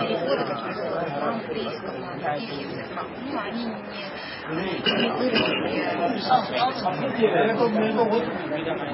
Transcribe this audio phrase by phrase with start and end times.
[0.00, 0.90] Переходы какие-то
[1.28, 3.74] английского, таких языках, ну, они не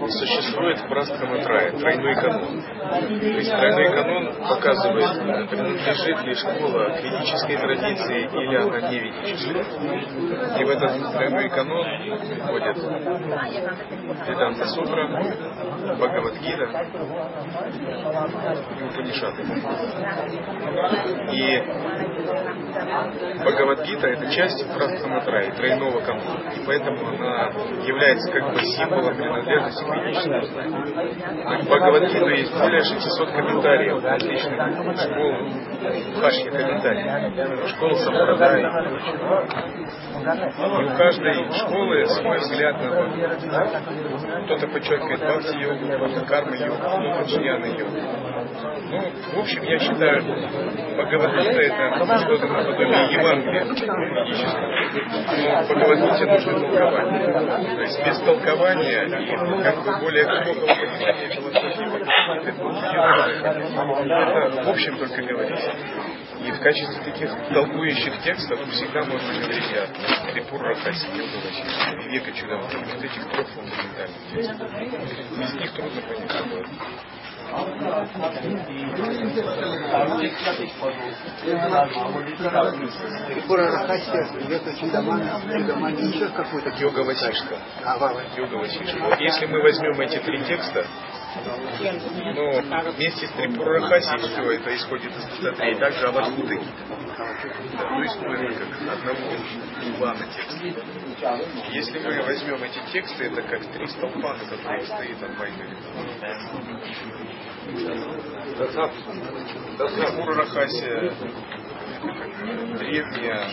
[0.08, 2.62] Существует в Прастхаматрае тройной канон.
[2.90, 9.64] То есть тройной канон показывает, принадлежит ли школа к ведической традиции или она не ведическая.
[10.60, 11.86] И в этот тройной канон
[12.42, 12.76] входят
[14.28, 15.08] Веданта Сутра,
[15.96, 16.66] Бхагавадгита
[18.78, 19.42] и Упанишаты.
[21.32, 22.25] И
[23.40, 26.50] Бхагавадгита это часть Прастхаматрая, тройного канона.
[26.54, 27.50] И поэтому она
[27.84, 31.62] является как бы символом принадлежности к ведическому знанию.
[31.62, 34.56] В Бхагавадгиту есть более 600 комментариев различных
[34.98, 35.32] школ,
[36.20, 39.75] хашья комментариев, школ Сампрадай и
[40.26, 43.38] у каждой школы свой взгляд на Бога.
[44.44, 48.00] Кто-то подчеркивает бхакти-йогу, кто-то карма-йогу, кто-то джняна-йогу.
[48.90, 49.00] Ну,
[49.34, 50.22] в общем, я считаю,
[50.94, 53.74] Бхагавадгита это что-то наподобие Евангелия Но
[55.62, 57.32] Бхагавадгите нужно толкование.
[57.76, 61.86] То есть без толкования и как бы более глубокого понимания философии
[64.46, 65.70] это в общем только говорить.
[66.46, 72.72] И в качестве таких толкующих текстов всегда можно говорить о Трипура Хаси, Йога Века Чудовых,
[72.72, 74.70] вот этих трех фундаментальных текстов.
[75.36, 76.30] Без них трудно понять
[83.26, 86.70] Трипура Рахасия, Века Чудамана, Чудамана, еще какой-то.
[86.78, 87.58] Йога Васишка.
[88.36, 89.16] Йога Васишка.
[89.18, 90.86] Если мы возьмем эти три текста,
[92.34, 96.60] но вместе с Трипурахаси все это исходит из Дататреи, также Авадхуты.
[97.16, 97.34] Да,
[97.88, 100.64] то есть мы как одного плана текста.
[101.70, 105.64] Если мы возьмем эти тексты, это как три столпа, на которых стоит Адвайта
[109.76, 111.12] Трипура Рахасия
[112.78, 113.48] древняя,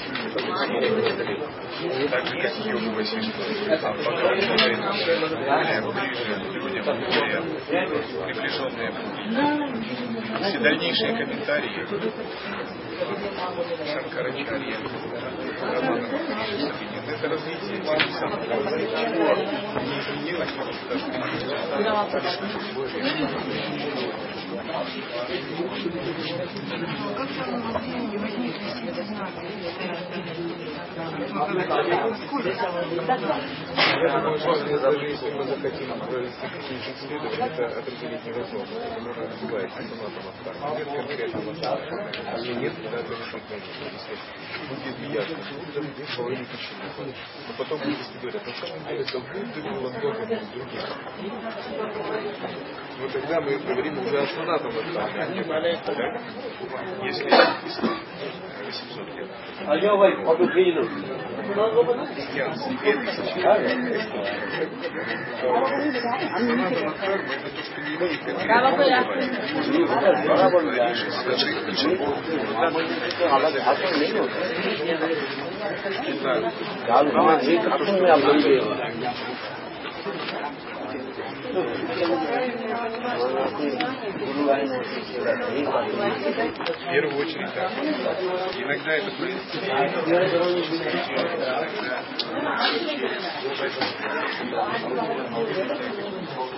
[2.09, 4.43] так же, как и йога Васишка, а показывает
[6.53, 7.41] людям более
[8.25, 8.91] приближенные.
[10.41, 11.87] Все дальнейшие комментарии.
[13.93, 14.77] Шанкарачарья,
[15.61, 16.07] Романа
[17.13, 17.95] это развитие ничего
[19.81, 20.53] не изменилось,
[20.89, 21.05] даже
[27.17, 29.12] как самовоззрение возникнет,
[35.03, 38.75] если это мы захотим провести какие-то исследования, это определить невозможно.
[38.77, 40.63] Это можно называть автоматом Астарта.
[40.77, 41.95] Нет конкретного Астарта.
[42.39, 43.13] И нет даже.
[44.69, 46.83] Будет ясно, что здесь половина почему.
[47.47, 48.53] Но потом буддисты говорят, на
[49.03, 50.85] до Будды было много других.
[52.99, 55.23] Вот тогда мы говорим уже о санатом Астарта.
[57.03, 57.29] Если
[58.93, 59.27] 800 лет.
[59.65, 60.87] А я вам обыкновенно.
[62.13, 62.73] Христианство.
[81.53, 81.59] В
[86.91, 87.69] первую очередь, да.
[88.57, 89.11] Иногда это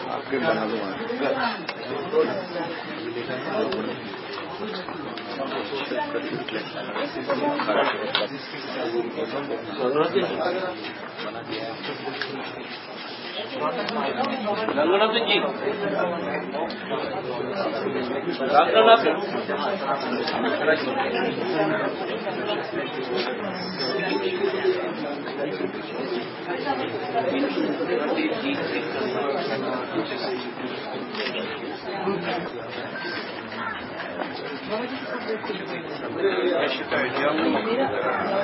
[0.08, 0.96] А с кем она думает?
[14.77, 15.39] रंगनाथ जी
[18.57, 19.04] रंगनाथ
[34.71, 37.65] Я считаю, диалог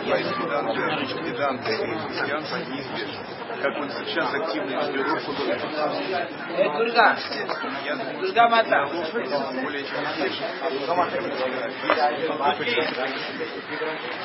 [0.09, 0.81] Вайс Веданты,
[1.23, 3.30] Веданты и христианство неизбежен.
[3.62, 5.06] как он сейчас активно ведет
[6.78, 7.18] Дурга.
[8.20, 8.88] Дурга Мата.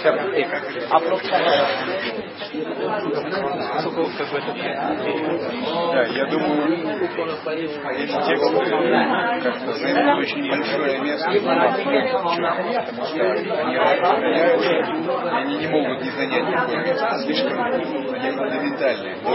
[0.02, 0.16] чем
[5.92, 6.96] Да, я думаю,
[7.96, 8.64] эти тексты
[9.42, 11.30] как-то займут очень большое место
[12.06, 14.74] потому что они распространяются, и
[15.30, 17.18] они не могут не занять такое место.
[17.24, 19.16] Слишком они фундаментальные.
[19.26, 19.34] 哎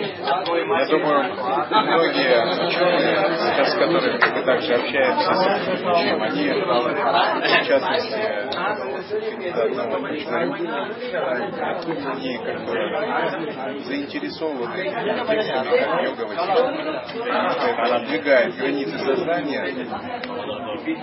[0.00, 0.29] 呀！
[0.60, 1.32] Я думаю,
[1.70, 3.16] многие ученые,
[3.64, 8.20] с которыми мы также общаемся случаем, они, в частности,
[9.58, 9.96] одного
[12.12, 12.72] они как бы
[13.84, 16.24] заинтересованы текстами как йога
[17.78, 19.62] Она отдвигает границы сознания,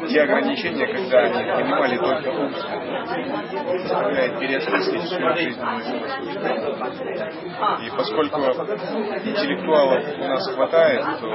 [0.08, 2.54] те ограничения, когда они понимали только ум,
[3.80, 5.56] заставляет переосмыслить всю философию.
[7.58, 11.28] И поскольку интеллектуалов у нас хватает, то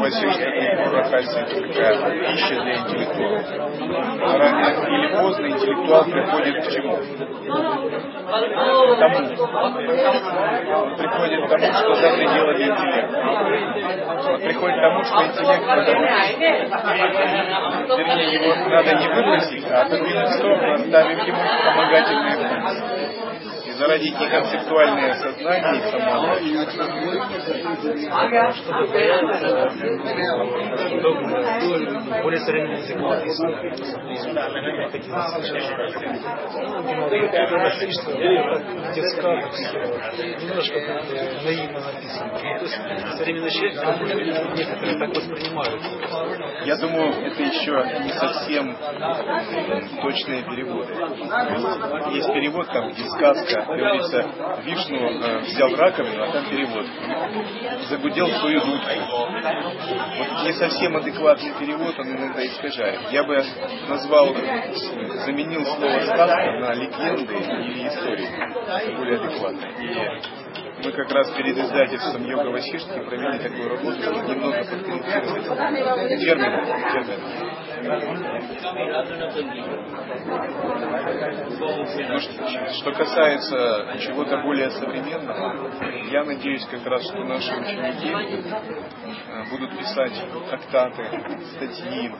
[0.00, 1.94] Васильевская Прохаси это такая
[2.26, 3.46] пища для интеллектуалов.
[4.20, 6.96] Рано или поздно интеллектуал приходит к чему?
[8.26, 9.18] К тому.
[9.62, 13.18] Он приходит к тому, что за пределами интеллекта.
[14.28, 15.66] Он приходит к тому, что интеллект
[17.96, 22.61] вернее, его надо не выбросить, а отодвинуть в сторону, оставив ему вспомогательные функции
[23.82, 25.82] зародить неконцептуальное сознание
[31.60, 32.92] и более современный язык
[40.42, 40.78] немножко
[41.44, 42.38] наивно написано.
[42.38, 42.78] То есть
[43.16, 43.74] современный человек
[44.56, 45.82] некоторые так воспринимают.
[46.66, 47.72] Я думаю, это еще
[48.04, 48.76] не совсем
[50.02, 50.92] точные переводы.
[52.14, 54.26] Есть перевод там, где сказка, говорится,
[54.64, 56.86] Вишну э, взял раковину, а там перевод.
[57.88, 58.90] Загудел свою дудку.
[60.18, 63.00] Вот не совсем адекватный перевод, он иногда искажает.
[63.10, 63.42] Я бы
[63.88, 64.34] назвал,
[65.24, 68.96] заменил слово сказка на легенды или истории.
[68.96, 69.66] Более адекватно.
[69.78, 70.42] И
[70.84, 75.44] мы как раз перед издательством Йога Васишки провели такую работу, чтобы немного подкорректировать
[76.18, 76.60] термины.
[76.92, 77.52] термины.
[81.62, 85.70] Что, касается чего-то более современного,
[86.10, 90.12] я надеюсь как раз, что наши ученики э, будут писать
[90.50, 91.04] трактаты,
[91.54, 92.10] статьи,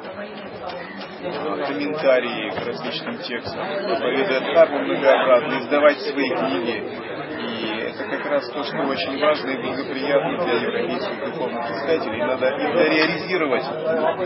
[1.67, 7.12] комментарии к различным текстам, проповедуя дхарму многообразно, издавать свои книги,
[7.95, 12.25] это как раз то, что очень важно и благоприятно для европейских духовных искателей.
[12.25, 13.65] Надо интериоризировать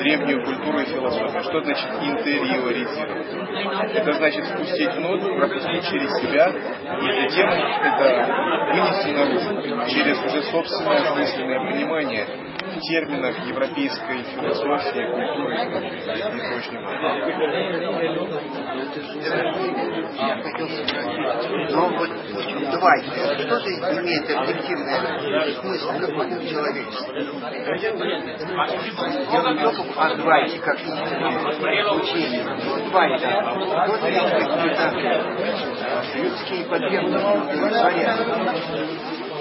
[0.00, 1.42] древнюю культуру и философию.
[1.42, 3.94] Что значит интериоризировать?
[3.94, 11.02] Это значит спустить внутрь, пропустить через себя, и затем это вынести наружу через уже собственное
[11.02, 12.45] осмысленное понимание
[12.80, 16.90] терминах европейской философии, культуры и прочего.
[20.16, 22.10] Я хотел спросить, но вот
[22.70, 23.10] давайте,
[23.44, 24.98] что же имеет объективный
[25.60, 27.12] смысл какой-то человеческий?
[29.30, 33.28] Дело не только о Двайте, как учение, но Двайта.
[33.86, 34.86] Вот есть какие-то
[36.16, 37.26] людские потребности.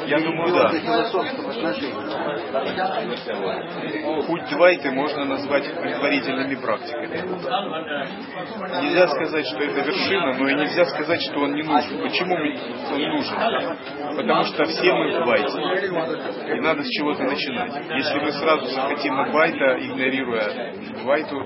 [0.07, 0.69] Я думаю, да.
[4.28, 7.22] Путь Двайты можно назвать предварительными практиками.
[8.84, 12.02] Нельзя сказать, что это вершина, но и нельзя сказать, что он не нужен.
[12.02, 13.38] Почему он нужен?
[14.16, 16.56] Потому что все мы в Двайте.
[16.56, 17.74] И надо с чего-то начинать.
[17.90, 20.74] Если мы сразу захотим Двайта, игнорируя
[21.06, 21.38] Двайту,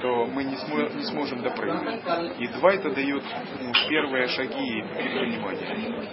[0.00, 2.00] то мы не, смо- не сможем допрыгнуть.
[2.38, 3.24] И Двайта дает
[3.88, 6.06] первые шаги предпринимания.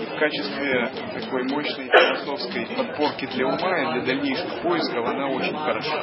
[0.00, 0.90] И в качестве
[1.20, 6.02] такой мощной философской подпорки для ума и для дальнейших поисков она очень хороша.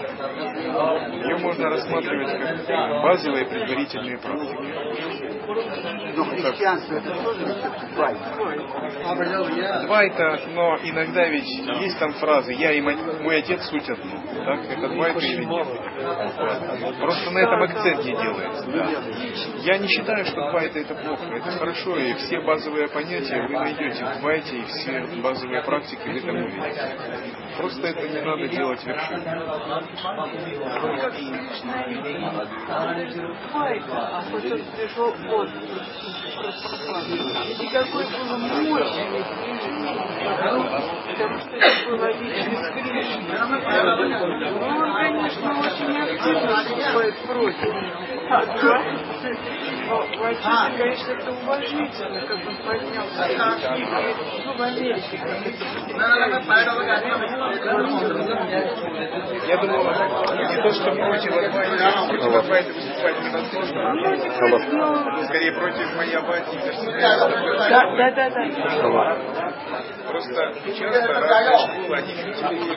[1.23, 5.20] Ее можно рассматривать как базовые предварительные практики.
[6.15, 7.45] Но христианство это тоже
[7.95, 9.85] Двайта.
[9.85, 11.47] Двайта, но иногда ведь
[11.81, 14.21] есть там фразы «я и мой отец суть одно».
[14.45, 14.65] Так?
[14.69, 15.67] Это Двайта или нет?
[16.99, 18.71] Просто на этом акцент не делается.
[18.71, 18.89] Да.
[19.63, 21.25] Я не считаю, что Двайта это плохо.
[21.35, 26.15] Это хорошо, и все базовые понятия вы найдете в Двайте, и все базовые практики в
[26.15, 27.40] этом увидите.
[27.61, 29.21] Просто это не надо делать мощный
[41.11, 41.71] потому что это
[44.07, 44.31] было.
[44.61, 46.10] Он, конечно, очень активно выступает
[47.25, 47.71] против.
[49.91, 53.27] Вообще, конечно, это уважительно, как он поднялся.
[54.45, 55.37] Ну, в Америке, как
[59.47, 59.83] Я думаю,
[60.49, 63.79] не то, что против Адвайта, против Адвайта выступать невозможно.
[65.25, 66.57] Скорее против моей Абхати.
[67.01, 68.41] Да, да, да, да.
[70.11, 72.75] Просто часто разные школы, они школы,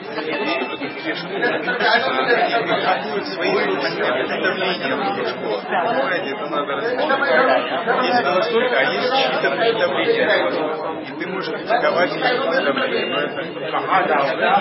[2.63, 5.61] критикуют свои представления в этих школах.
[5.65, 8.03] Понимаете, это надо различать.
[8.03, 10.39] Есть настолько, а есть чьи-то представления.
[11.01, 13.35] И ты можешь критиковать их представления, но это
[14.37, 14.55] Да.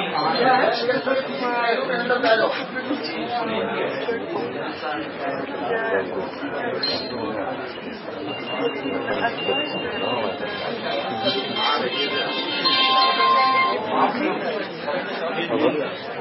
[15.54, 16.13] 一个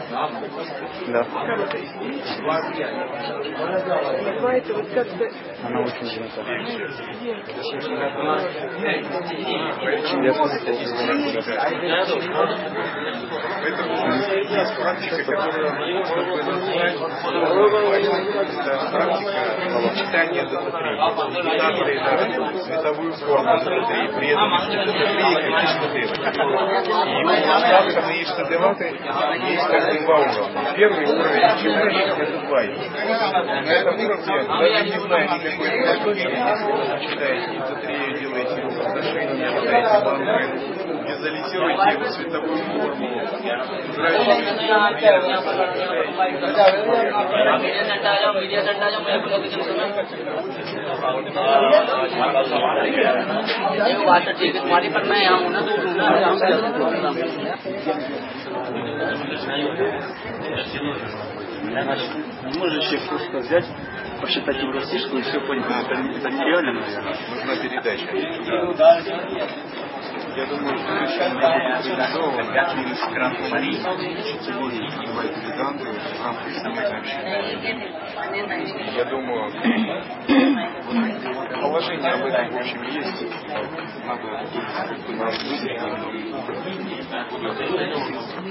[4.35, 5.25] Бывает вот как-то
[5.63, 6.41] Она очень занята.
[14.53, 19.43] Есть практика, которую можно было назвать это практика
[19.95, 20.97] читания дататрии.
[21.57, 22.13] Дататрии, да,
[22.63, 24.49] световую форму дататрии, при этом
[24.85, 26.15] дататрии как Иштадева.
[27.03, 27.29] И у
[27.63, 28.85] Садханы Иштадеваты
[29.49, 30.73] есть как бы два уровня.
[30.75, 32.61] Первый уровень читания это два.
[33.61, 39.47] На этом уровне, даже не зная никакой технологии, если вы читаете дататрию, делаете его подношение,
[39.61, 40.82] читаете мантры,
[41.22, 43.08] визуализируйте его цветовую форму,
[53.78, 56.34] ये बात तो ठीक है तुम्हारी पर मैं यहाँ हूँ ना दूर हूँ ना यहाँ
[56.38, 56.78] से जल्दी
[61.68, 62.10] Значит,
[62.44, 63.64] не можешь еще просто взять,
[64.20, 65.66] посчитать евростишку и все понять.
[65.68, 67.16] Ну, Это, это нереально, наверное.
[67.30, 68.06] нужна передача.
[70.35, 72.97] Я думаю, что это будет реализовано через
[74.33, 77.93] учителей Адвайта Веданты в рамках семейного общения.
[78.95, 79.51] Я думаю,
[81.61, 83.25] положение об этом в общем есть.
[84.05, 84.27] Надо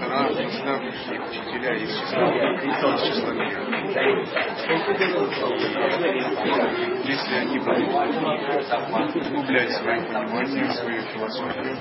[0.03, 2.27] Ра, наставники, учителя из числа,
[2.63, 3.33] из числа.
[7.05, 11.72] Если они будут углублять свое понимание, свою философию,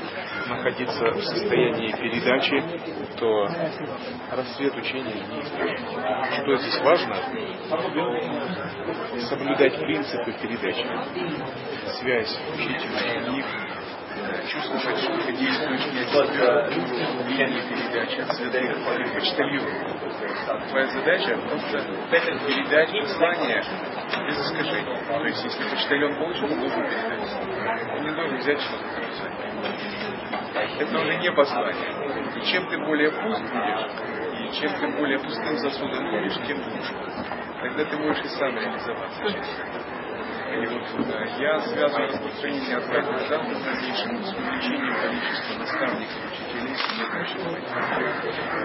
[0.48, 2.64] находиться в состоянии передачи,
[3.18, 3.48] то
[4.32, 5.78] рассвет учения неизбежен.
[6.42, 7.16] Что здесь важно?
[9.30, 10.86] Соблюдать принципы передачи.
[12.00, 13.46] Связь учителя и них,
[14.48, 20.70] чувствовать, что действуешь не от себя, влияние передачи, от святых почтальонов.
[20.70, 21.78] Твоя задача просто
[22.12, 23.64] дать передать послание
[24.20, 24.98] без искажений.
[25.08, 27.98] То есть, если почтальон получил, он должен передать.
[27.98, 28.86] Он не должен взять что-то.
[30.80, 31.91] Это уже не послание.
[32.36, 33.88] И чем ты более пуст будешь,
[34.39, 36.94] и чем ты более пустым сосудом будешь, тем лучше.
[37.62, 39.24] Тогда ты можешь и сам реализоваться
[40.51, 46.75] и вот э, я связываю распространение отказа данных в дальнейшем с увеличением количества наставников, учителей
[46.75, 47.50] следующего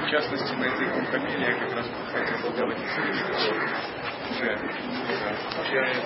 [0.00, 5.97] В частности, на этой компромиле я как раз хотел сделать исследование, уже с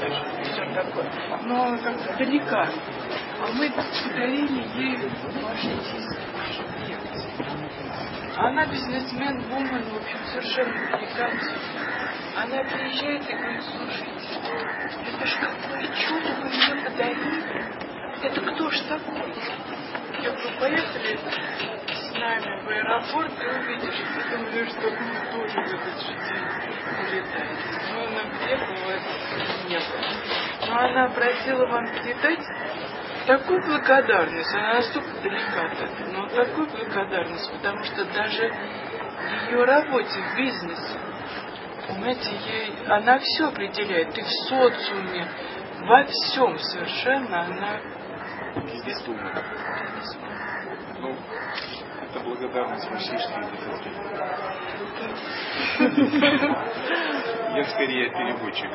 [0.00, 1.10] ну, все такое,
[1.44, 2.68] но как-то далека.
[3.40, 4.98] А мы подарили ей
[5.42, 5.70] ваши
[8.40, 11.42] Она бизнесмен, вумен, в общем, совершенно американец.
[12.36, 14.12] Она приезжает и говорит, слушайте,
[15.12, 17.64] это ж какое чудо вы мне подарили.
[18.22, 19.34] Это кто ж такой?
[20.22, 21.18] Я говорю, поехали
[21.92, 23.98] с нами в аэропорт и увидишь.
[23.98, 26.46] И думали, что мы тоже в этот же день
[27.10, 27.78] улетаете.
[27.92, 30.68] Но она приехала, этого не было.
[30.68, 32.46] Но она просила вам передать
[33.28, 35.70] такую благодарность, она настолько далека
[36.12, 40.98] но такую благодарность, потому что даже в ее работе, в бизнесе,
[41.86, 45.28] понимаете, ей, она все определяет, и в социуме,
[45.82, 47.80] во всем совершенно она
[48.86, 49.42] Беспомощно.
[51.00, 51.14] Ну,
[52.10, 53.38] это благодарность Васишки
[57.54, 58.70] Я скорее переводчик.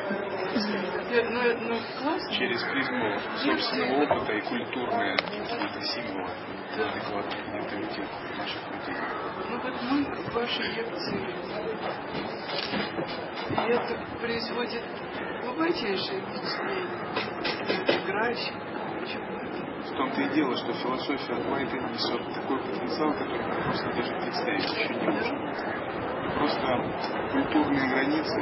[1.30, 2.34] Ну, ну, классно.
[2.34, 6.30] Через призму собственного опыта и культурные какие-то символы.
[6.74, 8.96] Адекватный менталитет наших людей.
[9.48, 11.20] Ну вот мы в вашей лекции,
[13.50, 14.82] и это производит
[15.44, 16.88] глубочайшее впечатление.
[17.68, 18.73] Интеграция.
[19.94, 24.64] В том-то и дело, что философия Адвайта несет такой потенциал, который мы просто даже представить
[24.64, 25.38] еще не можем.
[26.36, 28.40] Просто культурные границы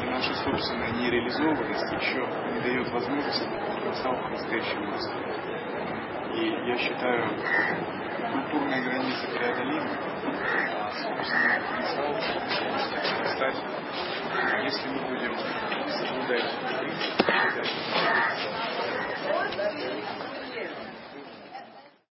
[0.00, 5.36] и наша собственная нереализованность еще не дает возможности потенциал по-настоящему раскрыть.
[6.36, 7.30] И я считаю,
[8.30, 9.90] культурные границы преодолимы,
[10.22, 12.14] а собственный потенциал
[13.34, 13.56] стать,
[14.62, 15.36] если мы будем
[15.88, 17.22] соблюдать принцип,